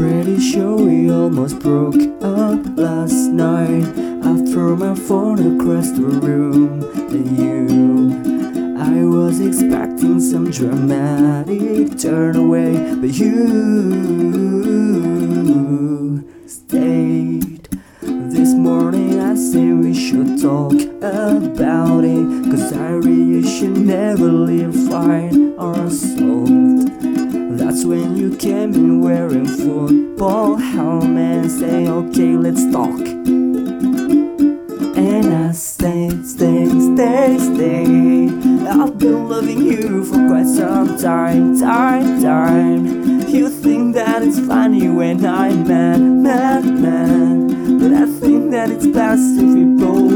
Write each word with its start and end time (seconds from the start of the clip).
Pretty 0.00 0.40
sure 0.40 0.76
we 0.76 1.10
almost 1.10 1.58
broke 1.58 2.00
up 2.22 2.60
last 2.78 3.28
night. 3.28 3.84
I 4.24 4.34
threw 4.50 4.74
my 4.74 4.94
phone 4.94 5.60
across 5.60 5.90
the 5.90 6.00
room 6.00 6.82
and 7.12 7.38
you. 7.38 7.68
I 8.80 9.04
was 9.04 9.40
expecting 9.40 10.18
some 10.18 10.50
dramatic 10.50 11.98
turn 11.98 12.36
away, 12.36 12.94
but 12.94 13.10
you 13.10 13.44
stayed. 16.46 17.68
This 18.00 18.54
morning 18.54 19.20
I 19.20 19.34
say 19.34 19.72
we 19.72 19.92
should 19.92 20.40
talk 20.40 20.80
about 21.02 22.04
it, 22.04 22.50
cause 22.50 22.72
I 22.72 22.92
really 22.92 23.46
should 23.46 23.76
never 23.76 24.32
leave 24.32 24.74
fine 24.88 25.52
or 25.58 25.90
solved. 25.90 26.59
You 28.30 28.36
came 28.36 28.72
in 28.74 29.00
wearing 29.00 29.44
football 29.44 30.54
helmet 30.54 31.50
say, 31.50 31.88
okay, 31.88 32.36
let's 32.36 32.64
talk. 32.70 33.00
And 34.96 35.34
I 35.34 35.50
stay, 35.50 36.10
stay, 36.22 36.68
stay, 36.68 37.38
stay. 37.38 38.28
I've 38.68 38.96
been 39.00 39.28
loving 39.28 39.62
you 39.62 40.04
for 40.04 40.28
quite 40.28 40.46
some 40.46 40.96
time, 40.96 41.58
time, 41.58 42.22
time. 42.22 43.28
You 43.28 43.48
think 43.48 43.96
that 43.96 44.22
it's 44.22 44.38
funny 44.38 44.88
when 44.88 45.26
I'm 45.26 45.66
mad, 45.66 46.00
mad, 46.00 46.64
mad. 46.64 47.80
But 47.80 47.92
I 47.94 48.06
think 48.20 48.52
that 48.52 48.70
it's 48.70 48.86
best 48.86 49.40
if 49.40 49.54
we 49.54 49.64
both 49.64 50.09